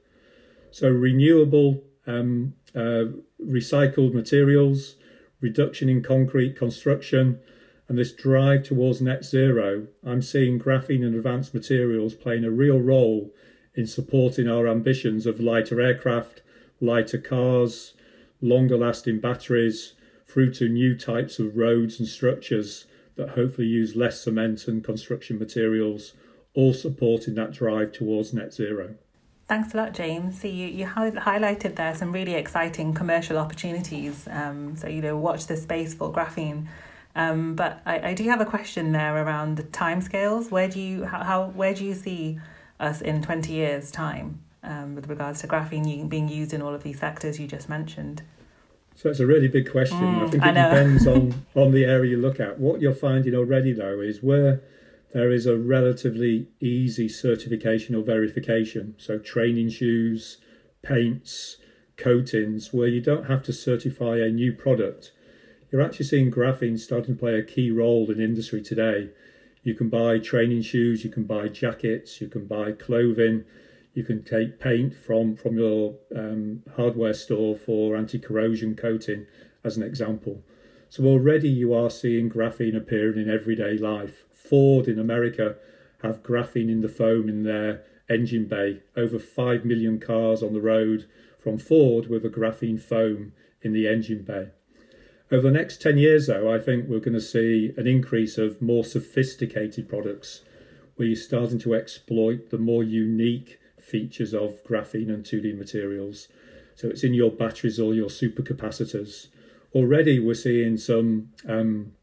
So 0.72 0.90
renewable 0.90 1.84
um, 2.06 2.56
uh, 2.76 3.06
recycled 3.42 4.14
materials, 4.14 4.98
reduction 5.40 5.88
in 5.88 6.04
concrete 6.04 6.58
construction, 6.58 7.40
and 7.88 7.98
this 7.98 8.12
drive 8.12 8.64
towards 8.64 9.02
net 9.02 9.24
zero, 9.24 9.88
I'm 10.06 10.22
seeing 10.22 10.60
graphene 10.60 11.06
and 11.06 11.16
advanced 11.16 11.54
materials 11.54 12.14
playing 12.14 12.44
a 12.44 12.52
real 12.52 12.82
role 12.82 13.34
in 13.74 13.88
supporting 13.88 14.50
our 14.50 14.68
ambitions 14.68 15.26
of 15.26 15.40
lighter 15.40 15.80
aircraft, 15.80 16.42
lighter 16.82 17.20
cars, 17.20 17.94
longer 18.42 18.76
lasting 18.76 19.22
batteries, 19.22 19.94
through 20.28 20.52
to 20.56 20.68
new 20.68 20.98
types 20.98 21.40
of 21.40 21.56
roads 21.56 22.02
and 22.02 22.10
structures 22.10 22.84
that 23.18 23.30
hopefully 23.30 23.68
use 23.68 23.96
less 23.96 24.22
cement 24.22 24.68
and 24.68 24.84
construction 24.84 25.38
materials, 25.38 26.14
all 26.54 26.74
supporting 26.74 27.36
that 27.36 27.52
drive 27.52 27.92
towards 27.92 28.34
net 28.34 28.54
zero. 28.54 28.96
Thanks 29.48 29.74
a 29.74 29.78
lot, 29.78 29.94
James. 29.94 30.42
So 30.42 30.48
you, 30.48 30.68
you 30.68 30.86
highlighted 30.86 31.76
there 31.76 31.96
some 31.96 32.12
really 32.12 32.34
exciting 32.34 32.94
commercial 32.94 33.38
opportunities. 33.38 34.28
Um, 34.30 34.76
so, 34.76 34.88
you 34.88 35.02
know, 35.02 35.16
watch 35.18 35.48
the 35.48 35.56
space 35.56 35.94
for 35.94 36.12
graphene. 36.12 36.68
Um, 37.16 37.56
but 37.56 37.82
I, 37.86 38.10
I 38.10 38.14
do 38.14 38.26
have 38.26 38.42
a 38.42 38.46
question 38.46 38.92
there 38.92 39.16
around 39.24 39.58
the 39.58 39.64
timescales. 39.64 40.52
Where 40.52 40.68
do 40.68 40.80
you 40.80 41.06
how, 41.06 41.24
how 41.24 41.46
where 41.48 41.74
do 41.74 41.84
you 41.84 41.96
see 41.96 42.40
us 42.80 43.02
in 43.02 43.24
twenty 43.24 43.54
years' 43.54 43.90
time 43.90 44.42
um, 44.62 44.94
with 44.96 45.10
regards 45.10 45.42
to 45.42 45.48
graphene 45.48 46.08
being 46.10 46.30
used 46.30 46.54
in 46.54 46.62
all 46.62 46.76
of 46.76 46.84
these 46.84 47.00
sectors 47.00 47.40
you 47.40 47.48
just 47.48 47.70
mentioned? 47.70 48.22
So 48.98 49.12
it's 49.12 49.20
a 49.20 49.28
really 49.28 49.48
big 49.48 49.70
question. 49.72 50.00
Mm, 50.00 50.24
I 50.24 50.28
think 50.28 50.44
it 50.44 50.48
I 50.48 50.52
depends 50.52 51.06
on 51.06 51.46
on 51.56 51.72
the 51.72 51.86
area 51.86 52.12
you 52.12 52.18
look 52.18 52.40
at. 52.40 52.60
What 52.60 52.82
you're 52.82 52.96
finding 52.96 53.36
already 53.36 53.72
though 53.72 54.02
is 54.02 54.24
where 54.24 54.64
there 55.14 55.32
is 55.32 55.46
a 55.46 55.56
relatively 55.56 56.48
easy 56.60 57.08
certification 57.08 57.94
or 57.94 58.02
verification. 58.02 58.96
So, 58.98 59.20
training 59.20 59.70
shoes, 59.70 60.40
paints, 60.82 61.58
coatings, 61.96 62.74
where 62.74 62.88
you 62.88 63.00
don't 63.00 63.26
have 63.26 63.44
to 63.44 63.54
certify 63.54 64.18
a 64.18 64.32
new 64.32 64.52
product. 64.52 65.12
You're 65.72 65.84
actually 65.84 66.06
seeing 66.06 66.32
graphene 66.32 66.80
starting 66.80 67.16
to 67.16 67.20
play 67.20 67.36
a 67.36 67.44
key 67.44 67.70
role 67.70 68.10
in 68.10 68.20
industry 68.20 68.64
today. 68.64 69.10
You 69.62 69.76
can 69.76 69.90
buy 69.90 70.18
training 70.18 70.64
shoes, 70.64 71.04
you 71.04 71.12
can 71.12 71.26
buy 71.26 71.50
jackets, 71.50 72.20
you 72.20 72.30
can 72.30 72.48
buy 72.48 72.72
clothing, 72.72 73.44
you 73.98 74.04
can 74.04 74.24
take 74.24 74.60
paint 74.60 74.94
from, 74.94 75.36
from 75.36 75.58
your 75.58 75.96
um, 76.16 76.62
hardware 76.76 77.16
store 77.16 77.56
for 77.56 77.98
anti 77.98 78.20
corrosion 78.20 78.76
coating, 78.76 79.26
as 79.64 79.76
an 79.76 79.82
example. 79.82 80.44
So 80.88 81.06
already 81.06 81.50
you 81.50 81.74
are 81.74 81.90
seeing 81.90 82.30
graphene 82.30 82.78
appearing 82.78 83.20
in 83.20 83.28
everyday 83.28 83.76
life. 83.76 84.24
Ford 84.32 84.88
in 84.88 85.00
America 85.00 85.56
have 86.04 86.22
graphene 86.22 86.70
in 86.70 86.82
the 86.82 86.90
foam 86.90 87.28
in 87.28 87.42
their 87.42 87.82
engine 88.08 88.46
bay. 88.46 88.82
Over 88.96 89.18
5 89.18 89.66
million 89.66 90.00
cars 90.00 90.44
on 90.44 90.54
the 90.54 90.62
road 90.62 91.08
from 91.40 91.58
Ford 91.58 92.08
with 92.08 92.24
a 92.24 92.30
graphene 92.30 92.80
foam 92.80 93.34
in 93.64 93.74
the 93.74 93.88
engine 93.88 94.22
bay. 94.22 94.50
Over 95.32 95.48
the 95.48 95.58
next 95.58 95.82
10 95.82 95.98
years, 95.98 96.28
though, 96.28 96.54
I 96.54 96.60
think 96.60 96.88
we're 96.88 97.00
going 97.00 97.14
to 97.14 97.20
see 97.20 97.74
an 97.76 97.88
increase 97.88 98.38
of 98.38 98.62
more 98.62 98.86
sophisticated 98.86 99.90
products 99.90 100.44
where 100.98 101.08
you're 101.08 101.18
starting 101.18 101.58
to 101.60 101.74
exploit 101.74 102.52
the 102.52 102.60
more 102.60 102.84
unique 102.84 103.58
features 103.88 104.34
of 104.34 104.64
graphene 104.64 105.10
and 105.10 105.24
2D 105.24 105.58
materials. 105.58 106.28
So 106.76 106.90
it's 106.90 107.04
in 107.04 107.14
your 107.14 107.32
batteries 107.32 107.80
or 107.80 107.94
your 107.94 108.10
supercapacitors. 108.10 109.28
Already, 109.74 110.20
we're 110.20 110.34
seeing 110.34 110.78
some 110.78 111.30
um, 111.48 111.94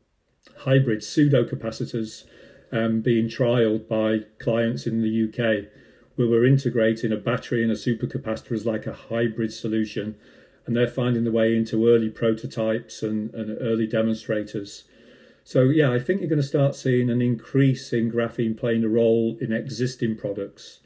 hybrid 0.59 1.03
pseudo 1.03 1.45
capacitors 1.45 2.25
um, 2.73 3.00
being 3.00 3.29
trialed 3.29 3.87
by 3.87 4.21
clients 4.38 4.87
in 4.87 5.03
the 5.03 5.29
UK, 5.29 5.71
where 6.17 6.29
we're 6.29 6.47
integrating 6.47 7.12
a 7.12 7.17
battery 7.17 7.62
and 7.62 7.71
a 7.71 7.76
supercapacitor 7.76 8.53
as 8.53 8.67
like 8.67 8.87
a 8.87 8.93
hybrid 8.93 9.53
solution, 9.53 10.17
and 10.67 10.75
they're 10.75 10.88
finding 10.88 11.25
the 11.25 11.33
way 11.33 11.55
into 11.55 11.88
early 11.88 12.09
prototypes 12.09 13.03
and, 13.03 13.33
and 13.35 13.57
early 13.61 13.87
demonstrators. 13.87 14.85
So 15.45 15.64
yeah, 15.64 15.93
I 15.93 15.99
think 15.99 16.21
you're 16.21 16.31
going 16.31 16.41
to 16.41 16.47
start 16.47 16.75
seeing 16.75 17.11
an 17.11 17.21
increase 17.21 17.93
in 17.93 18.11
graphene 18.11 18.57
playing 18.57 18.83
a 18.83 18.88
role 18.88 19.37
in 19.41 19.53
existing 19.53 20.17
products. 20.17 20.81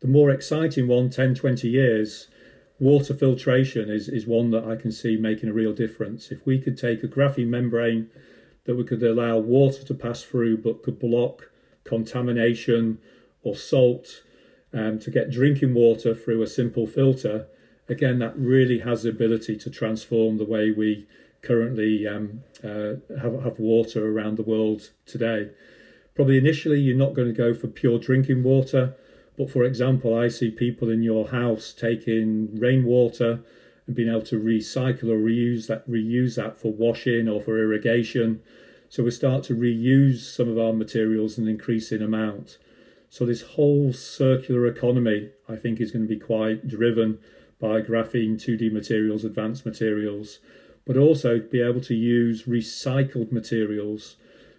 The 0.00 0.08
more 0.08 0.30
exciting 0.30 0.86
one, 0.86 1.10
10, 1.10 1.34
20 1.34 1.68
years, 1.68 2.28
water 2.78 3.14
filtration 3.14 3.90
is, 3.90 4.08
is 4.08 4.26
one 4.26 4.50
that 4.50 4.64
I 4.64 4.76
can 4.76 4.92
see 4.92 5.16
making 5.16 5.48
a 5.48 5.52
real 5.52 5.72
difference. 5.72 6.30
If 6.30 6.46
we 6.46 6.60
could 6.60 6.78
take 6.78 7.02
a 7.02 7.08
graphene 7.08 7.48
membrane 7.48 8.08
that 8.64 8.76
we 8.76 8.84
could 8.84 9.02
allow 9.02 9.38
water 9.38 9.82
to 9.84 9.94
pass 9.94 10.22
through 10.22 10.58
but 10.58 10.82
could 10.82 10.98
block 10.98 11.50
contamination 11.84 12.98
or 13.42 13.56
salt 13.56 14.22
um, 14.72 14.98
to 15.00 15.10
get 15.10 15.30
drinking 15.30 15.74
water 15.74 16.14
through 16.14 16.42
a 16.42 16.46
simple 16.46 16.86
filter, 16.86 17.46
again, 17.88 18.18
that 18.18 18.38
really 18.38 18.80
has 18.80 19.02
the 19.02 19.08
ability 19.08 19.56
to 19.56 19.70
transform 19.70 20.36
the 20.36 20.44
way 20.44 20.70
we 20.70 21.06
currently 21.42 22.06
um, 22.06 22.42
uh, 22.62 22.94
have, 23.20 23.42
have 23.42 23.58
water 23.58 24.12
around 24.12 24.36
the 24.36 24.42
world 24.42 24.90
today. 25.06 25.50
Probably 26.14 26.36
initially, 26.36 26.80
you're 26.80 26.96
not 26.96 27.14
going 27.14 27.28
to 27.28 27.34
go 27.34 27.54
for 27.54 27.68
pure 27.68 27.98
drinking 27.98 28.42
water, 28.42 28.94
but 29.38 29.50
for 29.50 29.62
example, 29.62 30.18
I 30.18 30.26
see 30.28 30.50
people 30.50 30.90
in 30.90 31.02
your 31.02 31.28
house 31.28 31.72
taking 31.72 32.56
rainwater 32.56 33.40
and 33.86 33.94
being 33.94 34.08
able 34.08 34.22
to 34.22 34.38
recycle 34.38 35.10
or 35.10 35.18
reuse 35.18 35.68
that 35.68 35.88
reuse 35.88 36.34
that 36.34 36.58
for 36.58 36.72
washing 36.72 37.28
or 37.28 37.40
for 37.40 37.56
irrigation. 37.56 38.42
So 38.88 39.04
we 39.04 39.12
start 39.12 39.44
to 39.44 39.54
reuse 39.54 40.18
some 40.18 40.48
of 40.48 40.58
our 40.58 40.72
materials 40.72 41.38
and 41.38 41.48
increase 41.48 41.92
in 41.92 42.02
amount. 42.02 42.58
So 43.10 43.24
this 43.24 43.42
whole 43.42 43.92
circular 43.92 44.66
economy, 44.66 45.30
I 45.48 45.56
think, 45.56 45.80
is 45.80 45.92
going 45.92 46.06
to 46.06 46.14
be 46.14 46.20
quite 46.20 46.66
driven 46.66 47.18
by 47.60 47.80
graphene, 47.80 48.34
2D 48.34 48.72
materials, 48.72 49.24
advanced 49.24 49.64
materials, 49.64 50.40
but 50.84 50.96
also 50.96 51.38
be 51.38 51.60
able 51.60 51.80
to 51.82 51.94
use 51.94 52.44
recycled 52.44 53.30
materials. 53.30 54.16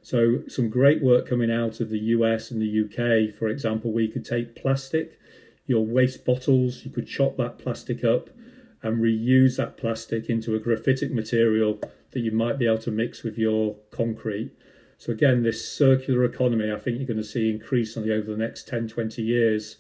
So 0.10 0.42
some 0.48 0.70
great 0.70 1.04
work 1.04 1.28
coming 1.28 1.52
out 1.52 1.80
of 1.80 1.92
the 1.92 2.00
US 2.18 2.50
and 2.50 2.60
the 2.60 2.82
UK, 2.84 3.32
for 3.32 3.48
example, 3.48 3.92
we 3.92 4.08
could 4.08 4.26
take 4.26 4.56
plastic 4.56 5.20
your 5.68 5.86
waste 5.86 6.26
bottles. 6.26 6.84
You 6.84 6.90
could 6.90 7.06
chop 7.06 7.38
that 7.38 7.60
plastic 7.60 8.04
up 8.04 8.32
and 8.82 9.04
reuse 9.04 9.58
that 9.58 9.78
plastic 9.78 10.28
into 10.28 10.56
a 10.56 10.60
graphitic 10.60 11.12
material 11.12 11.80
that 12.10 12.22
you 12.22 12.32
might 12.32 12.58
be 12.58 12.66
able 12.66 12.80
to 12.80 12.90
mix 12.90 13.22
with 13.22 13.38
your 13.38 13.76
concrete. 13.92 14.50
So, 14.98 15.12
again, 15.12 15.44
this 15.44 15.64
circular 15.64 16.24
economy, 16.24 16.72
I 16.72 16.80
think 16.80 16.98
you're 16.98 17.06
going 17.06 17.18
to 17.18 17.24
see 17.24 17.52
increasingly 17.52 18.12
over 18.12 18.32
the 18.32 18.44
next 18.46 18.68
10, 18.68 18.88
20 18.88 19.22
years, 19.22 19.78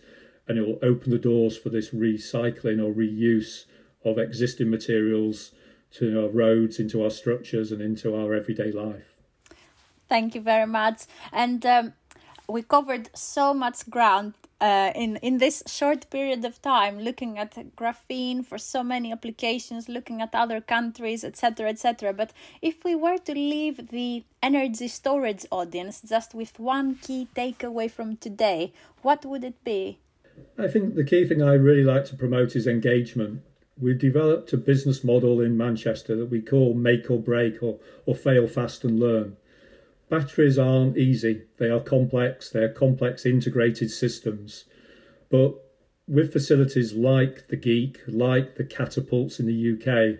and 0.47 0.59
it 0.59 0.61
will 0.61 0.77
open 0.83 1.09
the 1.09 1.17
doors 1.17 1.57
for 1.57 1.69
this 1.69 1.89
recycling 1.89 2.77
or 2.77 2.93
reuse 2.93 3.65
of 4.05 4.19
existing 4.19 4.69
materials 4.69 5.53
to 5.93 6.21
our 6.21 6.29
roads, 6.29 6.79
into 6.79 7.03
our 7.03 7.09
structures, 7.09 7.71
and 7.71 7.81
into 7.81 8.15
our 8.15 8.35
everyday 8.35 8.71
life. 8.71 9.08
Thank 10.09 10.35
you 10.35 10.41
very 10.41 10.65
much. 10.65 11.03
And 11.31 11.65
um, 11.65 11.93
we 12.49 12.63
covered 12.63 13.09
so 13.13 13.53
much 13.53 13.89
ground 13.89 14.33
uh, 14.59 14.91
in 14.95 15.17
in 15.17 15.37
this 15.37 15.63
short 15.67 16.09
period 16.09 16.43
of 16.43 16.61
time 16.61 16.99
looking 16.99 17.37
at 17.37 17.55
graphene 17.75 18.45
for 18.45 18.57
so 18.57 18.83
many 18.83 19.11
applications 19.11 19.87
looking 19.87 20.21
at 20.21 20.33
other 20.33 20.59
countries 20.59 21.23
etc 21.23 21.69
etc 21.69 22.11
but 22.11 22.33
if 22.61 22.83
we 22.83 22.95
were 22.95 23.17
to 23.17 23.33
leave 23.33 23.89
the 23.89 24.23
energy 24.43 24.87
storage 24.87 25.45
audience 25.51 26.01
just 26.01 26.33
with 26.33 26.59
one 26.59 26.95
key 26.95 27.27
takeaway 27.35 27.89
from 27.89 28.17
today 28.17 28.73
what 29.01 29.23
would 29.23 29.43
it 29.43 29.63
be? 29.63 29.99
I 30.57 30.67
think 30.67 30.95
the 30.95 31.05
key 31.05 31.25
thing 31.25 31.41
i 31.41 31.53
really 31.53 31.83
like 31.83 32.05
to 32.05 32.15
promote 32.15 32.55
is 32.55 32.67
engagement. 32.67 33.41
We've 33.77 33.99
developed 33.99 34.51
a 34.51 34.57
business 34.57 35.05
model 35.05 35.39
in 35.39 35.55
manchester 35.55 36.15
that 36.17 36.25
we 36.25 36.41
call 36.41 36.73
make 36.73 37.09
or 37.09 37.19
break 37.19 37.63
or, 37.63 37.79
or 38.05 38.15
fail 38.15 38.47
fast 38.47 38.83
and 38.83 38.99
learn 38.99 39.37
Batteries 40.09 40.57
aren't 40.57 40.97
easy, 40.97 41.43
they 41.57 41.69
are 41.69 41.79
complex, 41.79 42.49
they 42.49 42.61
are 42.61 42.73
complex 42.73 43.25
integrated 43.25 43.91
systems. 43.91 44.65
But 45.29 45.53
with 46.07 46.33
facilities 46.33 46.93
like 46.93 47.47
the 47.49 47.57
GEIC, 47.57 47.97
like 48.07 48.55
the 48.55 48.63
catapults 48.63 49.39
in 49.39 49.45
the 49.45 49.73
UK, 49.73 50.19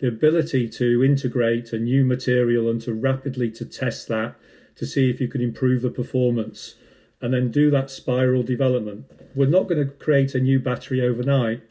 the 0.00 0.08
ability 0.08 0.68
to 0.68 1.04
integrate 1.04 1.72
a 1.72 1.78
new 1.78 2.04
material 2.04 2.70
and 2.70 2.80
to 2.82 2.94
rapidly 2.94 3.50
to 3.50 3.64
test 3.64 4.08
that 4.08 4.36
to 4.76 4.86
see 4.86 5.10
if 5.10 5.20
you 5.20 5.28
can 5.28 5.40
improve 5.40 5.82
the 5.82 5.90
performance 5.90 6.74
and 7.20 7.32
then 7.32 7.50
do 7.50 7.70
that 7.70 7.90
spiral 7.90 8.42
development. 8.42 9.04
We're 9.34 9.48
not 9.48 9.68
going 9.68 9.86
to 9.86 9.92
create 9.92 10.34
a 10.34 10.40
new 10.40 10.58
battery 10.58 11.00
overnight, 11.00 11.62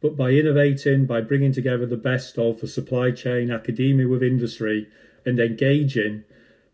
but 0.00 0.16
by 0.16 0.30
innovating, 0.30 1.06
by 1.06 1.20
bringing 1.20 1.52
together 1.52 1.86
the 1.86 1.96
best 1.96 2.38
of 2.38 2.60
the 2.60 2.68
supply 2.68 3.10
chain, 3.10 3.50
academia 3.50 4.06
with 4.06 4.22
industry, 4.22 4.88
and 5.26 5.40
engaging, 5.40 6.24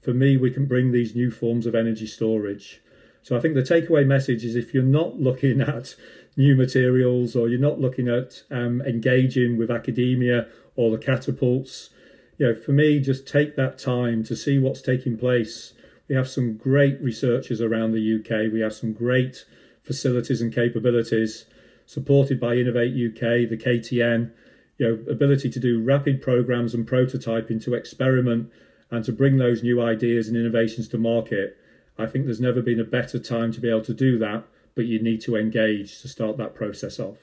for 0.01 0.13
me, 0.15 0.37
we 0.37 0.51
can 0.51 0.67
bring 0.67 0.93
these 0.93 1.15
new 1.15 1.31
forms 1.31 1.67
of 1.67 1.75
energy 1.75 2.07
storage. 2.07 2.81
So 3.23 3.37
I 3.37 3.41
think 3.41 3.55
the 3.55 3.63
takeaway 3.63 4.07
message 4.07 4.45
is 4.45 4.57
if 4.57 4.73
you're 4.73 4.83
not 4.83 5.21
looking 5.21 5.61
at 5.61 5.95
new 6.37 6.57
materials 6.57 7.37
or 7.37 7.49
you're 7.49 7.61
not 7.61 7.81
looking 7.81 8.09
at 8.09 8.43
um, 8.51 8.81
engaging 8.83 9.59
with 9.59 9.71
academia 9.71 10.47
or 10.77 10.91
the 10.91 10.99
catapults, 10.99 11.91
you 12.39 12.47
know, 12.47 12.55
for 12.55 12.73
me, 12.73 13.01
just 13.01 13.29
take 13.29 13.57
that 13.57 13.79
time 13.79 14.25
to 14.25 14.35
see 14.35 14.59
what's 14.59 14.81
taking 14.81 15.19
place. 15.19 15.75
We 16.09 16.15
have 16.17 16.29
some 16.29 16.57
great 16.57 17.01
researchers 17.03 17.61
around 17.61 17.93
the 17.93 18.17
UK. 18.19 18.51
We 18.51 18.61
have 18.61 18.73
some 18.73 18.95
great 18.95 19.45
facilities 19.83 20.41
and 20.41 20.53
capabilities 20.53 21.45
supported 21.85 22.41
by 22.41 22.55
Innovate 22.55 22.93
UK, 22.93 23.49
the 23.51 23.57
KTN, 23.57 24.31
you 24.79 24.87
know, 24.87 25.13
ability 25.13 25.51
to 25.51 25.61
do 25.61 25.83
rapid 25.83 26.23
programs 26.23 26.73
and 26.73 26.89
prototyping 26.89 27.63
to 27.65 27.75
experiment 27.75 28.51
and 28.91 29.05
to 29.05 29.13
bring 29.13 29.37
those 29.37 29.63
new 29.63 29.81
ideas 29.83 30.29
and 30.29 30.37
innovations 30.37 30.89
to 30.89 30.99
market. 30.99 31.57
I 31.99 32.07
think 32.07 32.25
there's 32.25 32.41
never 32.41 32.63
been 32.63 32.81
a 32.81 32.85
better 32.85 33.19
time 33.19 33.53
to 33.53 33.61
be 33.61 33.69
able 33.69 33.85
to 33.85 33.95
do 33.95 34.19
that, 34.19 34.45
but 34.75 34.87
you 34.87 35.03
need 35.03 35.21
to 35.23 35.37
engage 35.37 36.01
to 36.03 36.09
start 36.09 36.37
that 36.39 36.55
process 36.55 36.99
off. 36.99 37.19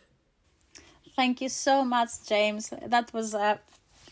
Thank 1.15 1.41
you 1.41 1.49
so 1.49 1.83
much, 1.83 2.09
James. 2.27 2.71
That 2.85 3.11
was 3.11 3.33
a 3.33 3.59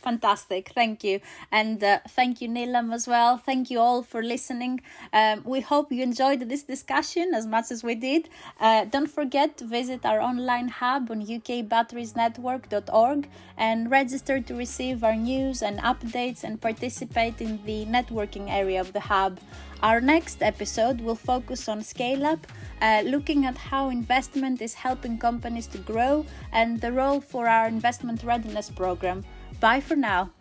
fantastic. 0.05 0.63
Thank 0.79 1.03
you. 1.03 1.15
And 1.51 1.83
uh, 1.83 2.00
thank 2.17 2.33
you, 2.41 2.47
Neelam, 2.47 2.94
as 2.94 3.05
well. 3.13 3.31
Thank 3.50 3.63
you 3.72 3.79
all 3.79 4.01
for 4.11 4.22
listening. 4.24 4.75
Um, 5.11 5.41
we 5.53 5.59
hope 5.72 5.91
you 5.91 6.03
enjoyed 6.11 6.41
this 6.51 6.63
discussion 6.63 7.25
as 7.39 7.46
much 7.55 7.68
as 7.75 7.83
we 7.83 7.96
did. 7.96 8.29
Uh, 8.59 8.85
don't 8.85 9.11
forget 9.20 9.57
to 9.59 9.65
visit 9.65 10.05
our 10.05 10.22
online 10.22 10.70
hub 10.70 11.03
on 11.11 11.20
ukbatteriesnetwork.org 11.25 13.20
and 13.57 13.79
register 14.00 14.39
to 14.48 14.53
receive 14.65 15.03
our 15.03 15.15
news 15.15 15.57
and 15.61 15.79
updates 15.91 16.44
and 16.44 16.61
participate 16.61 17.41
in 17.41 17.53
the 17.65 17.79
networking 17.98 18.46
area 18.61 18.79
of 18.79 18.94
the 18.94 19.03
hub. 19.11 19.39
Our 19.81 20.00
next 20.01 20.41
episode 20.41 21.01
will 21.01 21.20
focus 21.31 21.68
on 21.68 21.83
scale 21.83 22.25
up, 22.25 22.48
uh, 22.81 23.01
looking 23.05 23.46
at 23.46 23.57
how 23.57 23.89
investment 23.89 24.61
is 24.61 24.74
helping 24.74 25.18
companies 25.18 25.68
to 25.74 25.79
grow 25.79 26.25
and 26.51 26.79
the 26.81 26.91
role 26.91 27.22
for 27.22 27.48
our 27.48 27.68
investment 27.68 28.24
readiness 28.24 28.70
program. 28.70 29.25
Bye 29.59 29.81
for 29.81 29.96
now. 29.96 30.31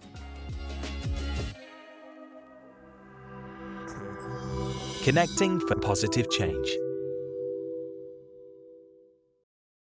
Connecting 5.02 5.60
for 5.60 5.76
positive 5.76 6.30
change. 6.30 6.68